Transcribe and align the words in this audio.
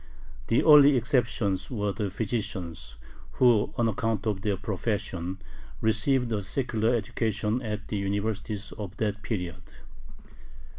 The 0.47 0.63
only 0.63 0.97
exceptions 0.97 1.69
were 1.69 1.91
the 1.91 2.09
physicians, 2.09 2.97
who, 3.33 3.71
on 3.77 3.87
account 3.87 4.25
of 4.25 4.41
their 4.41 4.57
profession, 4.57 5.39
received 5.79 6.31
a 6.31 6.41
secular 6.41 6.95
education 6.95 7.61
at 7.61 7.87
the 7.87 7.97
universities 7.99 8.71
of 8.79 8.97
that 8.97 9.21
period. 9.21 9.61